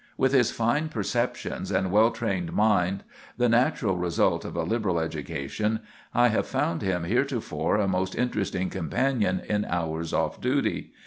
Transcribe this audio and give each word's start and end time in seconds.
With 0.17 0.31
his 0.33 0.49
fine 0.49 0.89
perceptions 0.89 1.69
and 1.69 1.91
well 1.91 2.09
trained 2.09 2.53
mind, 2.53 3.03
the 3.37 3.47
natural 3.47 3.97
result 3.97 4.43
of 4.45 4.55
a 4.55 4.63
liberal 4.63 4.99
education, 4.99 5.79
I 6.11 6.29
have 6.29 6.47
found 6.47 6.81
him 6.81 7.03
heretofore 7.03 7.77
a 7.77 7.87
most 7.87 8.15
interesting 8.15 8.71
companion 8.71 9.43
in 9.47 9.63
hours 9.63 10.11
off 10.11 10.41
duty. 10.41 10.93